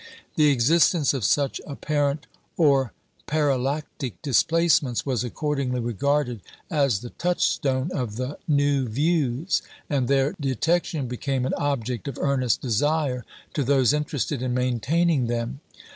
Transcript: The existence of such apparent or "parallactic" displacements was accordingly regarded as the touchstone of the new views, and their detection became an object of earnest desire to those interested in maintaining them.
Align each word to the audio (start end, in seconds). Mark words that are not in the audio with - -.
The 0.35 0.47
existence 0.47 1.13
of 1.13 1.23
such 1.23 1.61
apparent 1.67 2.25
or 2.57 2.91
"parallactic" 3.27 4.19
displacements 4.23 5.05
was 5.05 5.23
accordingly 5.23 5.79
regarded 5.79 6.41
as 6.71 7.01
the 7.01 7.11
touchstone 7.11 7.91
of 7.91 8.15
the 8.15 8.39
new 8.47 8.87
views, 8.87 9.61
and 9.91 10.07
their 10.07 10.33
detection 10.39 11.05
became 11.07 11.45
an 11.45 11.53
object 11.53 12.07
of 12.07 12.17
earnest 12.19 12.61
desire 12.61 13.23
to 13.53 13.63
those 13.63 13.93
interested 13.93 14.41
in 14.41 14.55
maintaining 14.55 15.27
them. 15.27 15.59